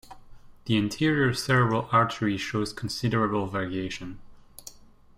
[0.65, 4.19] The anterior cerebral artery shows considerable variation.